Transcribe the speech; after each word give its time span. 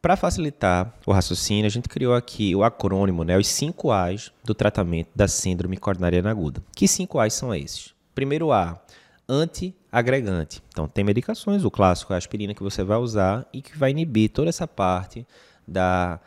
Para 0.00 0.16
facilitar 0.16 0.94
o 1.04 1.12
raciocínio, 1.12 1.66
a 1.66 1.68
gente 1.68 1.88
criou 1.88 2.14
aqui 2.14 2.54
o 2.54 2.62
acrônimo, 2.62 3.24
né, 3.24 3.36
os 3.36 3.48
5 3.48 3.90
A's 3.90 4.30
do 4.44 4.54
tratamento 4.54 5.08
da 5.12 5.26
síndrome 5.26 5.76
coronariana 5.76 6.30
aguda. 6.30 6.62
Que 6.76 6.86
5 6.86 7.18
A's 7.18 7.34
são 7.34 7.52
esses? 7.52 7.96
Primeiro 8.14 8.52
A, 8.52 8.80
antiagregante. 9.28 10.62
Então, 10.68 10.86
tem 10.86 11.02
medicações, 11.02 11.64
o 11.64 11.70
clássico 11.70 12.12
é 12.12 12.14
a 12.14 12.18
aspirina 12.18 12.54
que 12.54 12.62
você 12.62 12.84
vai 12.84 12.96
usar 12.96 13.44
e 13.52 13.60
que 13.60 13.76
vai 13.76 13.90
inibir 13.90 14.30
toda 14.30 14.48
essa 14.48 14.68
parte 14.68 15.26
da 15.66 16.20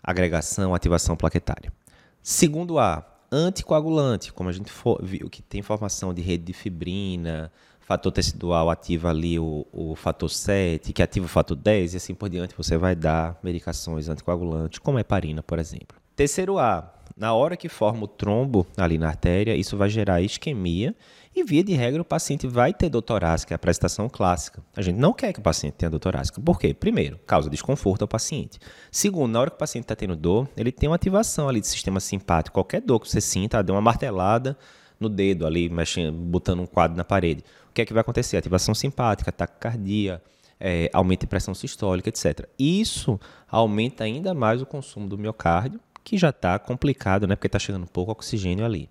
agregação, 0.00 0.72
ativação 0.72 1.16
plaquetária. 1.16 1.72
Segundo 2.22 2.78
A, 2.78 3.04
anticoagulante, 3.32 4.32
como 4.32 4.48
a 4.48 4.52
gente 4.52 4.70
viu 5.02 5.28
que 5.28 5.42
tem 5.42 5.62
formação 5.62 6.14
de 6.14 6.22
rede 6.22 6.44
de 6.44 6.52
fibrina, 6.52 7.50
fator 7.86 8.10
tecidual 8.10 8.68
ativa 8.68 9.10
ali 9.10 9.38
o, 9.38 9.64
o 9.72 9.94
fator 9.94 10.28
7, 10.28 10.92
que 10.92 11.00
ativa 11.00 11.24
o 11.24 11.28
fator 11.28 11.56
10, 11.56 11.94
e 11.94 11.96
assim 11.96 12.14
por 12.14 12.28
diante 12.28 12.52
você 12.56 12.76
vai 12.76 12.96
dar 12.96 13.38
medicações 13.44 14.08
anticoagulantes, 14.08 14.80
como 14.80 14.98
a 14.98 15.02
heparina, 15.02 15.40
por 15.40 15.60
exemplo. 15.60 15.96
Terceiro 16.16 16.58
A, 16.58 16.92
na 17.16 17.32
hora 17.32 17.56
que 17.56 17.68
forma 17.68 18.04
o 18.04 18.08
trombo 18.08 18.66
ali 18.76 18.98
na 18.98 19.06
artéria, 19.06 19.54
isso 19.54 19.76
vai 19.76 19.88
gerar 19.88 20.20
isquemia 20.20 20.96
e, 21.34 21.44
via 21.44 21.62
de 21.62 21.74
regra, 21.74 22.02
o 22.02 22.04
paciente 22.04 22.48
vai 22.48 22.74
ter 22.74 22.88
dor 22.88 23.02
torácica, 23.02 23.54
é 23.54 23.56
a 23.56 23.58
prestação 23.58 24.08
clássica. 24.08 24.60
A 24.74 24.82
gente 24.82 24.96
não 24.96 25.12
quer 25.12 25.32
que 25.32 25.38
o 25.38 25.42
paciente 25.42 25.74
tenha 25.74 25.90
dor 25.90 26.00
torácica. 26.00 26.40
Por 26.40 26.58
quê? 26.58 26.74
Primeiro, 26.74 27.20
causa 27.24 27.48
desconforto 27.48 28.02
ao 28.02 28.08
paciente. 28.08 28.58
Segundo, 28.90 29.32
na 29.32 29.40
hora 29.40 29.50
que 29.50 29.56
o 29.56 29.58
paciente 29.58 29.84
está 29.84 29.94
tendo 29.94 30.16
dor, 30.16 30.48
ele 30.56 30.72
tem 30.72 30.88
uma 30.88 30.96
ativação 30.96 31.48
ali 31.48 31.60
do 31.60 31.66
sistema 31.66 32.00
simpático. 32.00 32.54
Qualquer 32.54 32.80
dor 32.80 32.98
que 32.98 33.08
você 33.08 33.20
sinta, 33.20 33.62
deu 33.62 33.74
uma 33.74 33.80
martelada 33.80 34.56
no 34.98 35.08
dedo 35.08 35.46
ali, 35.46 35.68
mexendo, 35.68 36.12
botando 36.12 36.60
um 36.60 36.66
quadro 36.66 36.96
na 36.96 37.04
parede 37.04 37.44
que 37.76 37.82
é 37.82 37.84
que 37.84 37.92
vai 37.92 38.00
acontecer? 38.00 38.38
Ativação 38.38 38.74
simpática, 38.74 39.30
taquicardia, 39.30 40.22
é, 40.58 40.90
aumento 40.92 41.20
de 41.20 41.26
pressão 41.26 41.54
sistólica, 41.54 42.08
etc. 42.08 42.48
Isso 42.58 43.20
aumenta 43.48 44.02
ainda 44.02 44.32
mais 44.32 44.62
o 44.62 44.66
consumo 44.66 45.06
do 45.06 45.18
miocárdio, 45.18 45.78
que 46.02 46.16
já 46.16 46.30
está 46.30 46.58
complicado, 46.58 47.26
né? 47.26 47.36
Porque 47.36 47.46
está 47.46 47.58
chegando 47.58 47.86
pouco 47.86 48.12
oxigênio 48.12 48.64
ali. 48.64 48.88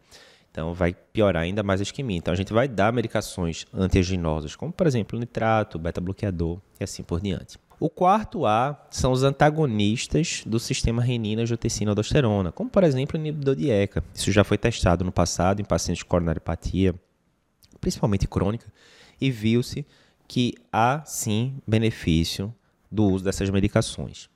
Então 0.51 0.73
vai 0.73 0.93
piorar 0.93 1.43
ainda 1.43 1.63
mais 1.63 1.81
a 1.81 1.83
isquemia. 1.83 2.17
Então 2.17 2.33
a 2.33 2.37
gente 2.37 2.53
vai 2.53 2.67
dar 2.67 2.93
medicações 2.93 3.65
antiaginosas, 3.73 4.55
como 4.55 4.71
por 4.71 4.85
exemplo 4.85 5.19
nitrato, 5.19 5.79
beta-bloqueador 5.79 6.59
e 6.79 6.83
assim 6.83 7.03
por 7.03 7.19
diante. 7.19 7.57
O 7.79 7.89
quarto 7.89 8.45
A 8.45 8.79
são 8.89 9.11
os 9.11 9.23
antagonistas 9.23 10.43
do 10.45 10.59
sistema 10.59 11.01
renina-angiotensina-aldosterona, 11.01 12.51
como 12.51 12.69
por 12.69 12.83
exemplo 12.83 13.17
o 13.17 13.21
inibidor 13.21 13.55
de 13.55 13.69
ECA. 13.69 14.03
Isso 14.13 14.31
já 14.31 14.43
foi 14.43 14.57
testado 14.57 15.03
no 15.03 15.11
passado 15.11 15.61
em 15.61 15.65
pacientes 15.65 16.03
com 16.03 16.09
coronariopatia 16.09 16.95
principalmente 17.85 18.27
crônica, 18.27 18.65
e 19.21 19.29
viu-se 19.29 19.85
que 20.27 20.55
há 20.73 21.03
sim 21.05 21.57
benefício 21.67 22.51
do 22.91 23.05
uso 23.05 23.23
dessas 23.23 23.47
medicações. 23.51 24.27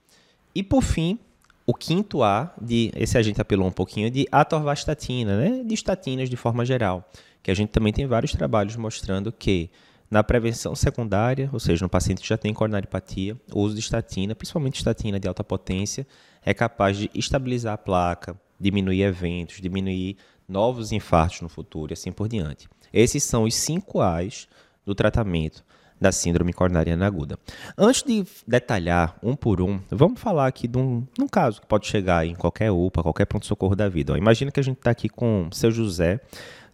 E 0.54 0.62
por 0.62 0.84
fim, 0.84 1.18
o 1.66 1.74
quinto 1.74 2.22
A, 2.22 2.54
de, 2.62 2.92
esse 2.96 3.18
a 3.18 3.24
gente 3.24 3.42
apelou 3.42 3.68
um 3.68 3.72
pouquinho, 3.72 4.12
de 4.12 4.28
atorvastatina, 4.32 5.36
né? 5.36 5.64
de 5.64 5.74
estatinas 5.74 6.30
de 6.30 6.36
forma 6.36 6.64
geral, 6.64 7.10
que 7.42 7.50
a 7.50 7.54
gente 7.56 7.70
também 7.70 7.92
tem 7.92 8.06
vários 8.06 8.34
trabalhos 8.34 8.76
mostrando 8.76 9.32
que 9.32 9.72
na 10.10 10.24
prevenção 10.24 10.76
secundária, 10.76 11.50
ou 11.54 11.60
seja, 11.60 11.86
no 11.86 11.90
paciente 11.90 12.22
que 12.22 12.28
já 12.28 12.38
tem 12.38 12.54
coronariopatia, 12.54 13.38
o 13.54 13.62
uso 13.62 13.76
de 13.76 13.82
estatina, 13.82 14.34
principalmente 14.34 14.78
estatina 14.78 15.20
de 15.20 15.28
alta 15.28 15.44
potência, 15.44 16.08
é 16.44 16.54
capaz 16.54 16.98
de 16.98 17.10
estabilizar 17.14 17.74
a 17.74 17.78
placa, 17.78 18.40
diminuir 18.60 19.04
eventos, 19.04 19.62
diminuir 19.62 20.18
novos 20.48 20.92
infartos 20.92 21.42
no 21.42 21.50
futuro 21.50 21.92
e 21.92 21.94
assim 21.94 22.12
por 22.12 22.28
diante. 22.28 22.68
Esses 22.92 23.24
são 23.24 23.44
os 23.44 23.54
cinco 23.54 24.02
A's 24.02 24.48
do 24.84 24.96
tratamento 24.96 25.64
da 26.00 26.12
síndrome 26.12 26.54
coronariana 26.54 27.06
aguda. 27.06 27.38
Antes 27.78 28.04
de 28.04 28.26
detalhar 28.48 29.18
um 29.22 29.36
por 29.36 29.62
um, 29.62 29.80
vamos 29.92 30.20
falar 30.20 30.48
aqui 30.48 30.68
de 30.68 30.78
um, 30.78 31.06
de 31.14 31.22
um 31.22 31.28
caso 31.28 31.60
que 31.62 31.68
pode 31.68 31.88
chegar 31.88 32.26
em 32.26 32.34
qualquer 32.36 32.72
UPA, 32.72 33.04
qualquer 33.04 33.26
pronto-socorro 33.26 33.76
da 33.76 33.90
vida. 33.90 34.18
imagina 34.18 34.50
que 34.50 34.60
a 34.60 34.64
gente 34.64 34.78
está 34.78 34.92
aqui 34.92 35.10
com 35.10 35.50
seu 35.52 35.70
José, 35.70 36.22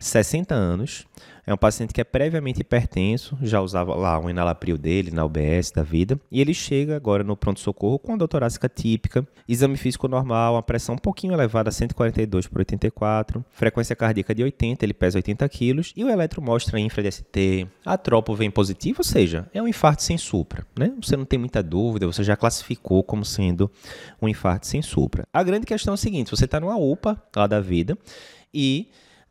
60 0.06 0.54
anos, 0.54 1.06
é 1.48 1.54
um 1.54 1.58
paciente 1.58 1.94
que 1.94 2.02
é 2.02 2.04
previamente 2.04 2.62
hipertenso, 2.62 3.38
já 3.42 3.62
usava 3.62 3.94
lá 3.96 4.20
um 4.20 4.30
enalapril 4.30 4.78
dele 4.78 5.12
na 5.12 5.26
UBS 5.26 5.72
da 5.72 5.84
vida, 5.84 6.20
e 6.32 6.42
ele 6.42 6.54
chega 6.54 6.96
agora 6.96 7.24
no 7.24 7.36
pronto-socorro 7.36 8.00
com 8.00 8.14
a 8.14 8.18
dor 8.18 8.28
torácica 8.28 8.70
típica, 8.70 9.28
exame 9.48 9.78
físico 9.78 10.08
normal, 10.08 10.56
uma 10.56 10.64
pressão 10.64 10.96
um 10.96 10.98
pouquinho 10.98 11.34
elevada, 11.34 11.72
142 11.72 12.48
por 12.48 12.60
84, 12.60 13.44
frequência 13.52 13.96
cardíaca 13.96 14.34
de 14.34 14.44
80, 14.44 14.86
ele 14.86 14.94
pesa 14.94 15.18
80 15.18 15.48
quilos, 15.50 15.94
e 15.96 16.04
o 16.04 16.10
eletro 16.10 16.42
mostra 16.42 16.80
infra-DST, 16.80 17.68
a 17.86 17.98
tropo 17.98 18.36
vem 18.36 18.50
positivo, 18.50 19.00
ou 19.00 19.04
seja, 19.04 19.48
é 19.54 19.62
um 19.62 19.68
infarto 19.68 20.04
sem 20.04 20.18
supra, 20.18 20.66
né? 20.78 20.94
Você 21.02 21.16
não 21.16 21.26
tem 21.26 21.40
muita 21.40 21.62
dúvida, 21.62 22.08
você 22.08 22.24
já 22.24 22.36
classificou 22.36 23.04
como 23.04 23.26
sendo 23.26 23.70
um 24.22 24.28
infarto 24.28 24.68
sem 24.68 24.82
supra. 24.82 25.28
A 25.34 25.44
grande 25.44 25.66
questão 25.66 25.94
é 25.94 25.96
o 25.96 25.98
seguinte, 25.98 26.32
você 26.32 26.46
está 26.46 26.60
numa 26.60 26.76
UPA 26.76 27.22
lá 27.36 27.48
da 27.48 27.60
vida, 27.60 27.98
e 28.54 28.88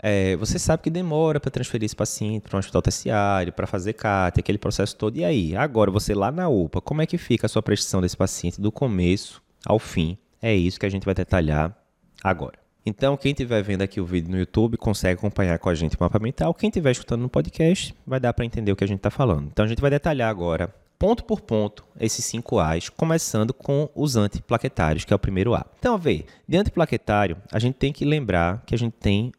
é, 0.07 0.37
você 0.37 0.59
sabe 0.59 0.83
que 0.83 0.91
demora 0.91 1.41
para 1.41 1.51
transferir 1.51 1.87
esse 1.87 1.97
paciente 1.97 2.43
para 2.43 2.55
um 2.55 2.59
hospital 2.59 2.83
terciário, 2.83 3.55
para 3.55 3.67
fazer 3.67 3.95
CAT, 3.95 4.39
aquele 4.39 4.59
processo 4.59 4.95
todo. 4.95 5.17
E 5.17 5.25
aí, 5.25 5.57
agora 5.57 5.91
você 5.91 6.15
lá 6.15 6.31
na 6.31 6.47
UPA, 6.47 6.83
como 6.83 7.01
é 7.01 7.07
que 7.07 7.17
fica 7.17 7.47
a 7.47 7.49
sua 7.49 7.63
prestação 7.63 8.03
desse 8.03 8.15
paciente 8.15 8.61
do 8.61 8.71
começo 8.71 9.43
ao 9.65 9.79
fim? 9.79 10.19
É 10.43 10.55
isso 10.55 10.79
que 10.79 10.85
a 10.85 10.91
gente 10.91 11.07
vai 11.07 11.15
detalhar 11.15 11.75
agora. 12.23 12.59
Então, 12.85 13.17
quem 13.17 13.33
estiver 13.33 13.63
vendo 13.63 13.81
aqui 13.81 13.99
o 13.99 14.05
vídeo 14.05 14.31
no 14.31 14.37
YouTube 14.37 14.77
consegue 14.77 15.19
acompanhar 15.19 15.59
com 15.59 15.71
a 15.71 15.75
gente 15.75 15.97
o 15.97 15.99
mapa 15.99 16.19
mental. 16.19 16.53
Quem 16.53 16.69
estiver 16.69 16.91
escutando 16.91 17.23
no 17.23 17.31
podcast 17.31 17.95
vai 18.07 18.21
dar 18.21 18.35
para 18.35 18.45
entender 18.45 18.73
o 18.73 18.77
que 18.77 18.85
a 18.85 18.87
gente 18.87 18.99
está 18.99 19.11
falando. 19.11 19.47
Então, 19.47 19.65
a 19.65 19.69
gente 19.69 19.81
vai 19.81 19.91
detalhar 19.91 20.29
agora, 20.29 20.69
ponto 20.99 21.25
por 21.25 21.41
ponto, 21.41 21.83
esses 21.99 22.23
cinco 22.27 22.59
A's, 22.59 22.91
começando 22.91 23.55
com 23.55 23.89
os 23.95 24.17
antiplaquetários, 24.17 25.07
que 25.07 25.15
é 25.15 25.17
o 25.17 25.19
primeiro 25.19 25.55
A. 25.55 25.65
Então, 25.79 25.97
vê, 25.97 26.27
de 26.47 26.59
antiplaquetário, 26.59 27.39
a 27.51 27.59
gente 27.59 27.77
tem 27.77 27.91
que 27.91 28.05
lembrar 28.05 28.63
que 28.67 28.75
a 28.75 28.79
gente 28.79 28.93
tem 29.01 29.33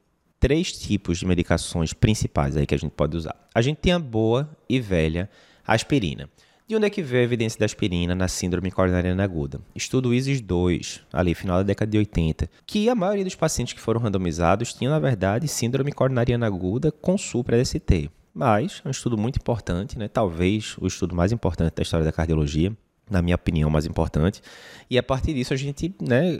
três 0.45 0.71
tipos 0.71 1.17
de 1.17 1.25
medicações 1.25 1.91
principais 1.91 2.55
aí 2.55 2.67
que 2.67 2.75
a 2.75 2.77
gente 2.77 2.91
pode 2.91 3.17
usar. 3.17 3.35
A 3.51 3.63
gente 3.63 3.77
tem 3.77 3.91
a 3.91 3.97
boa 3.97 4.47
e 4.69 4.79
velha 4.79 5.27
aspirina. 5.65 6.29
De 6.67 6.75
onde 6.75 6.85
é 6.85 6.89
que 6.91 7.01
veio 7.01 7.21
a 7.21 7.23
evidência 7.23 7.57
da 7.57 7.65
aspirina 7.65 8.13
na 8.13 8.27
síndrome 8.27 8.69
coronariana 8.69 9.23
aguda? 9.23 9.59
Estudo 9.73 10.13
ISIS 10.13 10.41
2, 10.41 11.01
ali 11.11 11.33
final 11.33 11.57
da 11.57 11.63
década 11.63 11.89
de 11.89 11.97
80, 11.97 12.47
que 12.63 12.87
a 12.87 12.93
maioria 12.93 13.23
dos 13.23 13.33
pacientes 13.33 13.73
que 13.73 13.81
foram 13.81 13.99
randomizados 13.99 14.71
tinham, 14.71 14.91
na 14.91 14.99
verdade, 14.99 15.47
síndrome 15.47 15.91
coronariana 15.91 16.45
aguda 16.45 16.91
com 16.91 17.17
supra-DST. 17.17 18.11
Mas 18.31 18.83
é 18.85 18.87
um 18.87 18.91
estudo 18.91 19.17
muito 19.17 19.37
importante, 19.37 19.97
né? 19.97 20.07
talvez 20.07 20.75
o 20.79 20.85
estudo 20.85 21.15
mais 21.15 21.31
importante 21.31 21.73
da 21.73 21.81
história 21.81 22.05
da 22.05 22.11
cardiologia, 22.11 22.71
na 23.09 23.19
minha 23.19 23.35
opinião, 23.35 23.67
mais 23.71 23.87
importante. 23.87 24.43
E 24.91 24.99
a 24.99 25.01
partir 25.01 25.33
disso 25.33 25.55
a 25.55 25.57
gente 25.57 25.95
né, 25.99 26.37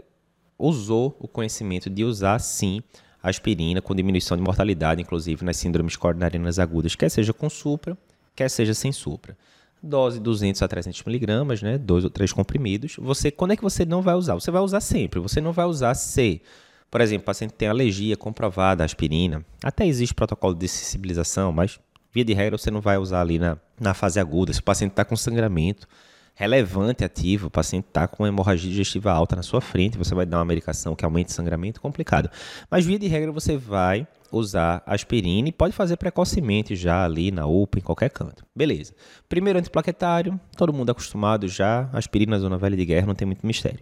usou 0.59 1.17
o 1.19 1.27
conhecimento 1.27 1.89
de 1.89 2.03
usar, 2.03 2.37
sim, 2.37 2.83
aspirina 3.29 3.81
com 3.81 3.95
diminuição 3.95 4.37
de 4.37 4.43
mortalidade, 4.43 5.01
inclusive 5.01 5.43
nas 5.43 5.57
síndromes 5.57 5.95
coronarianas 5.95 6.59
agudas, 6.59 6.95
quer 6.95 7.09
seja 7.09 7.33
com 7.33 7.49
supra, 7.49 7.97
quer 8.35 8.49
seja 8.49 8.73
sem 8.73 8.91
supra. 8.91 9.37
Dose 9.81 10.19
200 10.19 10.61
a 10.61 10.67
300 10.67 11.03
miligramas, 11.03 11.61
né? 11.61 11.77
Dois 11.77 12.03
ou 12.03 12.09
três 12.09 12.33
comprimidos. 12.33 12.95
Você, 12.99 13.29
quando 13.29 13.51
é 13.51 13.55
que 13.55 13.63
você 13.63 13.85
não 13.85 14.01
vai 14.01 14.15
usar? 14.15 14.33
Você 14.33 14.49
vai 14.49 14.61
usar 14.61 14.79
sempre. 14.79 15.19
Você 15.19 15.39
não 15.39 15.51
vai 15.51 15.65
usar 15.65 15.93
se, 15.93 16.41
por 16.89 17.01
exemplo, 17.01 17.23
o 17.23 17.25
paciente 17.25 17.53
tem 17.53 17.67
alergia 17.67 18.17
comprovada 18.17 18.83
à 18.83 18.85
aspirina. 18.85 19.45
Até 19.63 19.85
existe 19.85 20.15
protocolo 20.15 20.55
de 20.55 20.67
sensibilização, 20.67 21.51
mas 21.51 21.79
via 22.11 22.25
de 22.25 22.33
regra 22.33 22.57
você 22.57 22.71
não 22.71 22.81
vai 22.81 22.97
usar 22.97 23.21
ali 23.21 23.37
na, 23.37 23.57
na 23.79 23.93
fase 23.93 24.19
aguda. 24.19 24.51
Se 24.53 24.59
o 24.59 24.63
paciente 24.63 24.91
está 24.91 25.05
com 25.05 25.15
sangramento, 25.15 25.87
relevante 26.35 27.03
ativo, 27.03 27.47
o 27.47 27.49
paciente 27.49 27.85
está 27.87 28.07
com 28.07 28.27
hemorragia 28.27 28.69
digestiva 28.69 29.11
alta 29.11 29.37
na 29.37 29.41
sua 29.41 29.61
frente, 29.61 29.97
você 29.97 30.13
vai 30.13 30.25
dar 30.25 30.37
uma 30.37 30.45
medicação 30.45 30.95
que 30.95 31.05
aumente 31.05 31.29
o 31.29 31.33
sangramento, 31.33 31.79
complicado. 31.79 32.29
Mas 32.69 32.85
via 32.85 32.99
de 32.99 33.07
regra 33.07 33.31
você 33.31 33.55
vai 33.55 34.05
usar 34.31 34.83
aspirina 34.85 35.47
e 35.47 35.51
pode 35.51 35.73
fazer 35.73 35.95
precocemente 35.95 36.75
já 36.75 37.05
ali 37.05 37.31
na 37.31 37.47
UPA, 37.47 37.79
em 37.79 37.81
qualquer 37.81 38.09
canto. 38.09 38.45
Beleza. 38.53 38.93
Primeiro 39.29 39.57
antiplaquetário, 39.57 40.37
todo 40.57 40.73
mundo 40.73 40.89
acostumado 40.89 41.47
já, 41.47 41.89
aspirina 41.93 42.37
zona 42.37 42.57
velha 42.57 42.75
de 42.75 42.85
guerra, 42.85 43.07
não 43.07 43.15
tem 43.15 43.25
muito 43.25 43.47
mistério. 43.47 43.79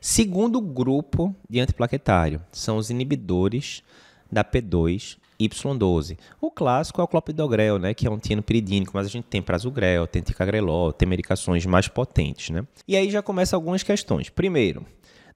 Segundo 0.00 0.60
grupo 0.60 1.34
de 1.50 1.58
antiplaquetário, 1.58 2.40
são 2.52 2.76
os 2.76 2.88
inibidores 2.88 3.82
da 4.30 4.44
P2 4.44 5.18
Y12. 5.40 6.18
O 6.40 6.50
clássico 6.50 7.00
é 7.00 7.04
o 7.04 7.08
clopidogrel, 7.08 7.78
né, 7.78 7.94
que 7.94 8.06
é 8.06 8.10
um 8.10 8.18
tianopiridínico, 8.18 8.92
mas 8.94 9.06
a 9.06 9.10
gente 9.10 9.24
tem 9.24 9.42
prasugrel, 9.42 10.06
tem 10.06 10.22
ticagrelol, 10.22 10.92
tem 10.92 11.08
medicações 11.08 11.64
mais 11.66 11.88
potentes, 11.88 12.50
né? 12.50 12.66
E 12.86 12.96
aí 12.96 13.10
já 13.10 13.22
começam 13.22 13.56
algumas 13.56 13.82
questões. 13.82 14.28
Primeiro, 14.28 14.84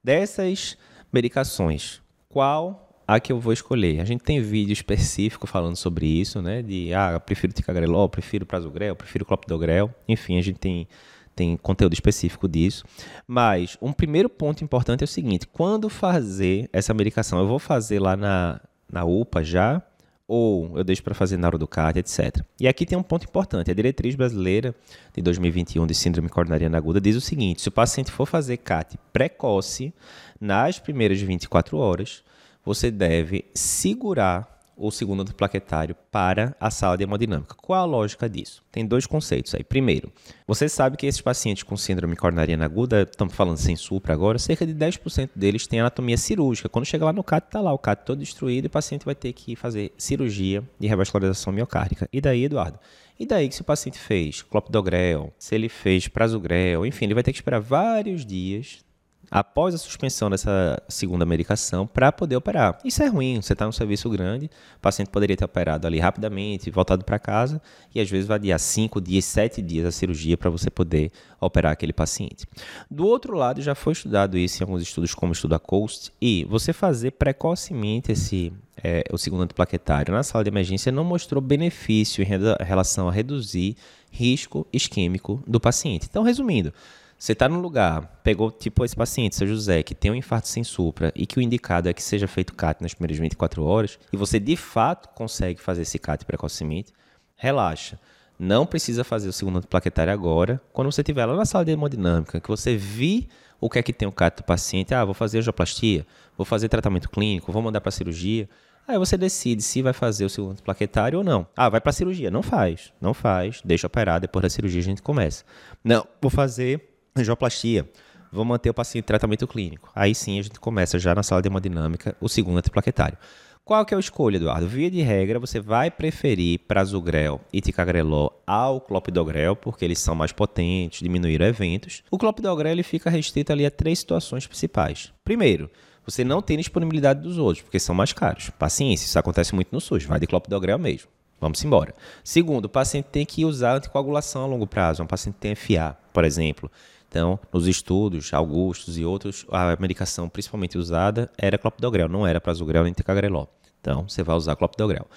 dessas 0.02 0.76
medicações, 1.12 2.00
qual 2.28 2.88
a 3.06 3.18
que 3.18 3.32
eu 3.32 3.40
vou 3.40 3.52
escolher? 3.52 4.00
A 4.00 4.04
gente 4.04 4.22
tem 4.22 4.40
vídeo 4.40 4.72
específico 4.72 5.46
falando 5.46 5.76
sobre 5.76 6.06
isso, 6.06 6.40
né? 6.40 6.62
De, 6.62 6.94
ah, 6.94 7.18
prefiro 7.18 7.52
ticagrelol, 7.52 8.08
prefiro 8.08 8.46
prasugrel, 8.46 8.94
prefiro 8.94 9.24
clopidogrel. 9.24 9.92
Enfim, 10.08 10.38
a 10.38 10.42
gente 10.42 10.58
tem 10.58 10.86
tem 11.34 11.56
conteúdo 11.56 11.94
específico 11.94 12.46
disso. 12.46 12.84
Mas 13.26 13.78
um 13.80 13.92
primeiro 13.92 14.28
ponto 14.28 14.62
importante 14.62 15.02
é 15.02 15.06
o 15.06 15.08
seguinte: 15.08 15.46
quando 15.46 15.88
fazer 15.88 16.68
essa 16.72 16.92
medicação, 16.92 17.38
eu 17.38 17.46
vou 17.46 17.58
fazer 17.58 17.98
lá 17.98 18.16
na, 18.16 18.60
na 18.90 19.04
UPA 19.04 19.42
já 19.42 19.82
ou 20.30 20.78
eu 20.78 20.84
deixo 20.84 21.02
para 21.02 21.12
fazer 21.12 21.36
na 21.36 21.48
hora 21.48 21.58
do 21.58 21.66
CAT, 21.66 21.98
etc. 21.98 22.40
E 22.60 22.68
aqui 22.68 22.86
tem 22.86 22.96
um 22.96 23.02
ponto 23.02 23.24
importante. 23.24 23.68
A 23.68 23.74
diretriz 23.74 24.14
brasileira 24.14 24.72
de 25.12 25.20
2021 25.20 25.84
de 25.88 25.92
síndrome 25.92 26.28
coronariana 26.28 26.78
aguda 26.78 27.00
diz 27.00 27.16
o 27.16 27.20
seguinte: 27.20 27.60
se 27.60 27.68
o 27.68 27.72
paciente 27.72 28.12
for 28.12 28.26
fazer 28.26 28.58
CAT 28.58 28.96
precoce, 29.12 29.92
nas 30.40 30.78
primeiras 30.78 31.20
24 31.20 31.76
horas, 31.76 32.22
você 32.64 32.92
deve 32.92 33.44
segurar 33.52 34.59
o 34.80 34.90
segundo 34.90 35.20
antiplaquetário 35.20 35.94
para 36.10 36.56
a 36.58 36.70
sala 36.70 36.96
de 36.96 37.04
hemodinâmica. 37.04 37.54
Qual 37.54 37.80
a 37.80 37.84
lógica 37.84 38.28
disso? 38.28 38.62
Tem 38.72 38.86
dois 38.86 39.06
conceitos 39.06 39.54
aí. 39.54 39.62
Primeiro, 39.62 40.10
você 40.46 40.68
sabe 40.68 40.96
que 40.96 41.06
esses 41.06 41.20
pacientes 41.20 41.62
com 41.62 41.76
síndrome 41.76 42.16
coronariana 42.16 42.64
aguda, 42.64 43.02
estamos 43.02 43.34
falando 43.34 43.58
sem 43.58 43.76
supra 43.76 44.14
agora, 44.14 44.38
cerca 44.38 44.66
de 44.66 44.74
10% 44.74 45.30
deles 45.36 45.66
têm 45.66 45.80
anatomia 45.80 46.16
cirúrgica. 46.16 46.68
Quando 46.68 46.86
chega 46.86 47.04
lá 47.04 47.12
no 47.12 47.22
CAT, 47.22 47.46
está 47.46 47.60
lá 47.60 47.72
o 47.72 47.78
CAT 47.78 48.04
todo 48.06 48.18
destruído 48.18 48.64
e 48.64 48.68
o 48.68 48.70
paciente 48.70 49.04
vai 49.04 49.14
ter 49.14 49.32
que 49.34 49.54
fazer 49.54 49.92
cirurgia 49.98 50.64
de 50.78 50.88
revascularização 50.88 51.52
miocárdica. 51.52 52.08
E 52.10 52.20
daí, 52.20 52.44
Eduardo? 52.44 52.78
E 53.18 53.26
daí 53.26 53.50
que 53.50 53.54
se 53.54 53.60
o 53.60 53.64
paciente 53.64 53.98
fez 53.98 54.40
clopidogrel, 54.40 55.30
se 55.38 55.54
ele 55.54 55.68
fez 55.68 56.08
prasugrel, 56.08 56.86
enfim, 56.86 57.04
ele 57.04 57.12
vai 57.12 57.22
ter 57.22 57.32
que 57.32 57.38
esperar 57.38 57.60
vários 57.60 58.24
dias 58.24 58.82
após 59.30 59.74
a 59.74 59.78
suspensão 59.78 60.28
dessa 60.28 60.82
segunda 60.88 61.24
medicação 61.24 61.86
para 61.86 62.10
poder 62.10 62.36
operar. 62.36 62.78
Isso 62.84 63.02
é 63.02 63.06
ruim, 63.06 63.40
você 63.40 63.52
está 63.52 63.64
num 63.64 63.72
serviço 63.72 64.10
grande, 64.10 64.50
o 64.76 64.80
paciente 64.80 65.08
poderia 65.08 65.36
ter 65.36 65.44
operado 65.44 65.86
ali 65.86 66.00
rapidamente, 66.00 66.70
voltado 66.70 67.04
para 67.04 67.18
casa, 67.18 67.62
e 67.94 68.00
às 68.00 68.10
vezes 68.10 68.26
vai 68.26 68.36
adiar 68.36 68.58
5 68.58 69.00
dias, 69.00 69.24
7 69.24 69.62
dias 69.62 69.86
a 69.86 69.92
cirurgia 69.92 70.36
para 70.36 70.50
você 70.50 70.68
poder 70.68 71.12
operar 71.40 71.72
aquele 71.72 71.92
paciente. 71.92 72.46
Do 72.90 73.06
outro 73.06 73.36
lado, 73.36 73.62
já 73.62 73.74
foi 73.74 73.92
estudado 73.92 74.36
isso 74.36 74.62
em 74.62 74.64
alguns 74.64 74.82
estudos, 74.82 75.14
como 75.14 75.30
o 75.30 75.32
estudo 75.32 75.50
da 75.50 75.58
COAST, 75.58 76.12
e 76.20 76.44
você 76.44 76.72
fazer 76.72 77.12
precocemente 77.12 78.12
esse 78.12 78.52
é, 78.82 79.04
o 79.12 79.18
segundo 79.18 79.42
antiplaquetário 79.42 80.12
na 80.12 80.22
sala 80.22 80.42
de 80.42 80.48
emergência 80.48 80.90
não 80.90 81.04
mostrou 81.04 81.40
benefício 81.40 82.24
em 82.24 82.64
relação 82.64 83.08
a 83.08 83.12
reduzir 83.12 83.76
risco 84.10 84.66
isquêmico 84.72 85.42
do 85.46 85.60
paciente. 85.60 86.06
Então, 86.08 86.22
resumindo, 86.22 86.72
você 87.20 87.32
está 87.32 87.50
num 87.50 87.60
lugar, 87.60 88.18
pegou 88.24 88.50
tipo 88.50 88.82
esse 88.82 88.96
paciente, 88.96 89.36
seu 89.36 89.46
José, 89.46 89.82
que 89.82 89.94
tem 89.94 90.10
um 90.10 90.14
infarto 90.14 90.48
sem 90.48 90.64
supra 90.64 91.12
e 91.14 91.26
que 91.26 91.38
o 91.38 91.42
indicado 91.42 91.86
é 91.86 91.92
que 91.92 92.02
seja 92.02 92.26
feito 92.26 92.54
CAT 92.54 92.80
nas 92.80 92.94
primeiras 92.94 93.18
24 93.18 93.62
horas, 93.62 93.98
e 94.10 94.16
você 94.16 94.40
de 94.40 94.56
fato 94.56 95.10
consegue 95.10 95.60
fazer 95.60 95.82
esse 95.82 95.98
CAT 95.98 96.24
precocemente, 96.24 96.94
relaxa. 97.36 98.00
Não 98.38 98.64
precisa 98.64 99.04
fazer 99.04 99.28
o 99.28 99.34
segundo 99.34 99.60
plaquetário 99.66 100.10
agora. 100.10 100.62
Quando 100.72 100.90
você 100.90 101.02
estiver 101.02 101.26
lá 101.26 101.36
na 101.36 101.44
sala 101.44 101.62
de 101.62 101.72
hemodinâmica, 101.72 102.40
que 102.40 102.48
você 102.48 102.74
vir 102.74 103.28
o 103.60 103.68
que 103.68 103.78
é 103.78 103.82
que 103.82 103.92
tem 103.92 104.08
o 104.08 104.12
CAT 104.12 104.38
do 104.38 104.44
paciente, 104.44 104.94
ah, 104.94 105.04
vou 105.04 105.12
fazer 105.12 105.40
angioplastia, 105.40 106.06
vou 106.38 106.46
fazer 106.46 106.70
tratamento 106.70 107.10
clínico, 107.10 107.52
vou 107.52 107.60
mandar 107.60 107.82
para 107.82 107.92
cirurgia. 107.92 108.48
Aí 108.88 108.96
você 108.96 109.18
decide 109.18 109.62
se 109.62 109.82
vai 109.82 109.92
fazer 109.92 110.24
o 110.24 110.30
segundo 110.30 110.62
plaquetário 110.62 111.18
ou 111.18 111.24
não. 111.24 111.46
Ah, 111.54 111.68
vai 111.68 111.82
para 111.82 111.92
cirurgia. 111.92 112.30
Não 112.30 112.42
faz. 112.42 112.94
Não 112.98 113.12
faz. 113.12 113.60
Deixa 113.62 113.86
operar. 113.86 114.18
Depois 114.20 114.42
da 114.42 114.48
cirurgia 114.48 114.80
a 114.80 114.84
gente 114.84 115.02
começa. 115.02 115.44
Não, 115.84 116.06
vou 116.18 116.30
fazer 116.30 116.89
angioplastia, 117.16 117.88
vou 118.32 118.44
manter 118.44 118.70
o 118.70 118.74
paciente 118.74 119.04
em 119.04 119.06
tratamento 119.06 119.46
clínico. 119.46 119.90
Aí 119.94 120.14
sim 120.14 120.38
a 120.38 120.42
gente 120.42 120.60
começa 120.60 120.98
já 120.98 121.14
na 121.14 121.22
sala 121.22 121.42
de 121.42 121.48
hemodinâmica 121.48 122.16
o 122.20 122.28
segundo 122.28 122.58
antiplaquetário. 122.58 123.18
Qual 123.64 123.84
que 123.84 123.94
é 123.94 123.96
a 123.96 124.00
escolha, 124.00 124.36
Eduardo? 124.36 124.66
Via 124.66 124.90
de 124.90 125.00
regra, 125.00 125.38
você 125.38 125.60
vai 125.60 125.90
preferir 125.90 126.58
prasugrel 126.66 127.40
e 127.52 127.60
ticagrelol 127.60 128.42
ao 128.44 128.80
clopidogrel, 128.80 129.54
porque 129.54 129.84
eles 129.84 130.00
são 130.00 130.14
mais 130.14 130.32
potentes, 130.32 131.00
diminuíram 131.00 131.46
eventos. 131.46 132.02
O 132.10 132.18
clopidogrel 132.18 132.72
ele 132.72 132.82
fica 132.82 133.08
restrito 133.08 133.52
ali 133.52 133.64
a 133.64 133.70
três 133.70 134.00
situações 134.00 134.46
principais. 134.46 135.12
Primeiro, 135.22 135.70
você 136.04 136.24
não 136.24 136.42
tem 136.42 136.58
disponibilidade 136.58 137.20
dos 137.20 137.38
outros, 137.38 137.62
porque 137.62 137.78
são 137.78 137.94
mais 137.94 138.12
caros. 138.12 138.50
Paciência, 138.50 139.04
isso 139.04 139.18
acontece 139.18 139.54
muito 139.54 139.68
no 139.70 139.80
SUS, 139.80 140.04
vai 140.04 140.18
de 140.18 140.26
clopidogrel 140.26 140.78
mesmo. 140.78 141.08
Vamos 141.40 141.64
embora. 141.64 141.94
Segundo, 142.24 142.64
o 142.64 142.68
paciente 142.68 143.06
tem 143.06 143.24
que 143.24 143.44
usar 143.44 143.76
anticoagulação 143.76 144.42
a 144.42 144.46
longo 144.46 144.66
prazo. 144.66 145.02
Um 145.02 145.06
paciente 145.06 145.36
tem 145.36 145.54
FA, 145.54 145.96
por 146.12 146.24
exemplo. 146.24 146.70
Então, 147.10 147.40
nos 147.52 147.66
estudos, 147.66 148.32
Augustos 148.32 148.96
e 148.96 149.04
outros, 149.04 149.44
a 149.50 149.76
medicação 149.80 150.28
principalmente 150.28 150.78
usada 150.78 151.28
era 151.36 151.58
clopidogrel, 151.58 152.08
não 152.08 152.24
era 152.24 152.40
prasugrel 152.40 152.84
nem 152.84 152.92
ticagrelol. 152.92 153.52
Então, 153.80 154.08
você 154.08 154.22
vai 154.22 154.36
usar 154.36 154.54
clopidogrel. 154.54 155.08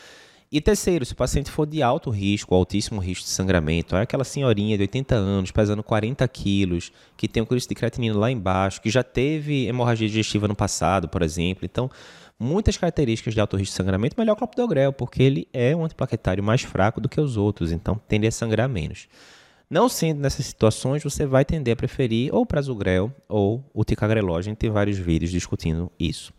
E 0.52 0.60
terceiro, 0.60 1.06
se 1.06 1.14
o 1.14 1.16
paciente 1.16 1.52
for 1.52 1.68
de 1.68 1.84
alto 1.84 2.10
risco, 2.10 2.56
altíssimo 2.56 3.00
risco 3.00 3.26
de 3.26 3.30
sangramento, 3.30 3.96
é 3.96 4.02
aquela 4.02 4.24
senhorinha 4.24 4.76
de 4.76 4.84
80 4.84 5.16
anos, 5.16 5.52
pesando 5.52 5.84
40 5.84 6.28
quilos, 6.28 6.92
que 7.16 7.28
tem 7.28 7.44
um 7.44 7.46
crítico 7.46 7.74
de 7.74 7.76
creatinina 7.76 8.18
lá 8.18 8.32
embaixo, 8.32 8.82
que 8.82 8.90
já 8.90 9.04
teve 9.04 9.68
hemorragia 9.68 10.08
digestiva 10.08 10.48
no 10.48 10.56
passado, 10.56 11.08
por 11.08 11.22
exemplo. 11.22 11.64
Então, 11.64 11.92
muitas 12.40 12.76
características 12.76 13.36
de 13.36 13.40
alto 13.40 13.56
risco 13.56 13.72
de 13.72 13.78
sangramento, 13.78 14.16
melhor 14.18 14.36
clopidogrel, 14.36 14.92
porque 14.92 15.22
ele 15.22 15.48
é 15.54 15.76
um 15.76 15.86
antiplaquetário 15.86 16.44
mais 16.44 16.62
fraco 16.62 17.00
do 17.00 17.10
que 17.10 17.22
os 17.22 17.38
outros, 17.38 17.72
então 17.72 18.00
tende 18.08 18.26
a 18.26 18.32
sangrar 18.32 18.68
menos. 18.68 19.08
Não 19.74 19.90
sendo 19.90 20.20
nessas 20.20 20.46
situações, 20.46 21.04
você 21.04 21.26
vai 21.26 21.44
tender 21.44 21.74
a 21.74 21.76
preferir 21.76 22.32
ou 22.32 22.44
o 22.44 22.46
prasugrel 22.46 23.12
ou 23.28 23.66
o 23.74 23.84
ticagrelol. 23.84 24.38
A 24.38 24.42
gente 24.44 24.58
tem 24.58 24.70
vários 24.70 25.00
vídeos 25.00 25.32
discutindo 25.32 25.92
isso. 26.00 26.32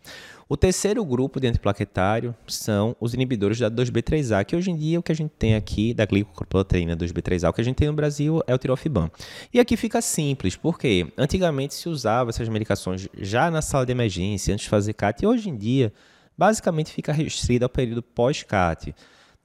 O 0.47 0.55
terceiro 0.55 1.03
grupo 1.03 1.37
de 1.37 1.45
antiplaquetário 1.45 2.33
são 2.47 2.95
os 2.97 3.13
inibidores 3.13 3.59
da 3.59 3.69
2B3A, 3.69 4.45
que 4.45 4.55
hoje 4.55 4.71
em 4.71 4.77
dia 4.77 4.97
o 4.97 5.03
que 5.03 5.11
a 5.11 5.15
gente 5.15 5.31
tem 5.31 5.53
aqui 5.53 5.93
da 5.93 6.05
glicoproteína 6.05 6.95
2B3A, 6.95 7.49
o 7.49 7.53
que 7.53 7.59
a 7.59 7.63
gente 7.65 7.75
tem 7.75 7.89
no 7.89 7.93
Brasil 7.93 8.41
é 8.47 8.55
o 8.55 8.57
tirofiban. 8.57 9.11
E 9.53 9.59
aqui 9.59 9.75
fica 9.75 10.01
simples, 10.01 10.55
porque 10.55 11.05
antigamente 11.17 11.73
se 11.73 11.89
usava 11.89 12.29
essas 12.29 12.47
medicações 12.47 13.09
já 13.17 13.51
na 13.51 13.61
sala 13.61 13.85
de 13.85 13.91
emergência, 13.91 14.53
antes 14.53 14.63
de 14.63 14.69
fazer 14.69 14.93
CAT, 14.93 15.23
e 15.23 15.27
hoje 15.27 15.49
em 15.49 15.57
dia 15.57 15.91
basicamente 16.37 16.89
fica 16.89 17.11
restrito 17.11 17.65
ao 17.65 17.69
período 17.69 18.01
pós-CAT 18.01 18.95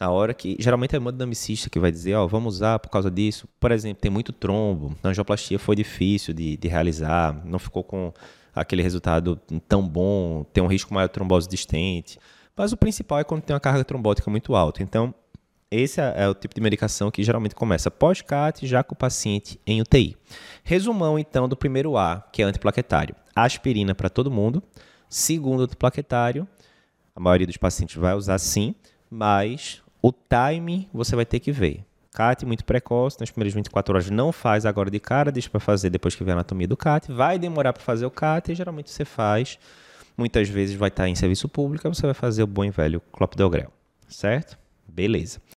na 0.00 0.10
hora 0.10 0.32
que 0.32 0.56
geralmente 0.58 0.96
é 0.96 0.98
o 0.98 1.02
hemodinamicista 1.02 1.68
que 1.68 1.78
vai 1.78 1.92
dizer, 1.92 2.14
ó, 2.14 2.24
oh, 2.24 2.28
vamos 2.28 2.54
usar 2.54 2.78
por 2.78 2.88
causa 2.88 3.10
disso. 3.10 3.46
Por 3.60 3.70
exemplo, 3.70 4.00
tem 4.00 4.10
muito 4.10 4.32
trombo, 4.32 4.96
a 5.02 5.08
angioplastia 5.08 5.58
foi 5.58 5.76
difícil 5.76 6.32
de, 6.32 6.56
de 6.56 6.68
realizar, 6.68 7.38
não 7.44 7.58
ficou 7.58 7.84
com 7.84 8.10
aquele 8.54 8.82
resultado 8.82 9.36
tão 9.68 9.86
bom, 9.86 10.42
tem 10.52 10.64
um 10.64 10.66
risco 10.66 10.94
maior 10.94 11.06
de 11.06 11.12
trombose 11.12 11.46
distente. 11.46 12.18
Mas 12.56 12.72
o 12.72 12.78
principal 12.78 13.18
é 13.18 13.24
quando 13.24 13.42
tem 13.42 13.54
uma 13.54 13.60
carga 13.60 13.84
trombótica 13.84 14.30
muito 14.30 14.54
alta. 14.54 14.82
Então, 14.82 15.14
esse 15.70 16.00
é, 16.00 16.14
é 16.16 16.28
o 16.28 16.34
tipo 16.34 16.54
de 16.54 16.60
medicação 16.60 17.10
que 17.10 17.22
geralmente 17.22 17.54
começa 17.54 17.90
pós-CAT, 17.90 18.66
já 18.66 18.82
com 18.82 18.94
o 18.94 18.98
paciente 18.98 19.60
em 19.66 19.80
UTI. 19.80 20.16
Resumão, 20.64 21.18
então, 21.18 21.48
do 21.48 21.56
primeiro 21.56 21.96
A, 21.96 22.26
que 22.32 22.42
é 22.42 22.44
antiplaquetário. 22.44 23.14
Aspirina 23.36 23.94
para 23.94 24.08
todo 24.08 24.30
mundo. 24.30 24.62
Segundo 25.08 25.62
antiplaquetário, 25.62 26.48
a 27.14 27.20
maioria 27.20 27.46
dos 27.46 27.56
pacientes 27.56 27.96
vai 27.96 28.14
usar 28.14 28.38
sim, 28.38 28.74
mas 29.08 29.82
o 30.02 30.12
time 30.12 30.88
você 30.92 31.14
vai 31.14 31.24
ter 31.24 31.40
que 31.40 31.52
ver. 31.52 31.84
CAT 32.12 32.44
muito 32.44 32.64
precoce, 32.64 33.18
nas 33.20 33.30
primeiras 33.30 33.54
24 33.54 33.94
horas 33.94 34.10
não 34.10 34.32
faz 34.32 34.66
agora 34.66 34.90
de 34.90 34.98
cara, 34.98 35.30
deixa 35.30 35.48
para 35.48 35.60
fazer 35.60 35.90
depois 35.90 36.14
que 36.14 36.24
vê 36.24 36.30
a 36.30 36.34
anatomia 36.34 36.66
do 36.66 36.76
CAT. 36.76 37.10
Vai 37.12 37.38
demorar 37.38 37.72
para 37.72 37.82
fazer 37.82 38.04
o 38.04 38.10
CAT 38.10 38.50
e 38.50 38.54
geralmente 38.54 38.90
você 38.90 39.04
faz. 39.04 39.58
Muitas 40.16 40.48
vezes 40.48 40.74
vai 40.74 40.88
estar 40.88 41.08
em 41.08 41.14
serviço 41.14 41.48
público, 41.48 41.88
você 41.88 42.02
vai 42.02 42.14
fazer 42.14 42.42
o 42.42 42.46
bom 42.46 42.64
e 42.64 42.70
velho 42.70 43.00
clopidogrel, 43.12 43.72
certo? 44.08 44.58
Beleza. 44.86 45.40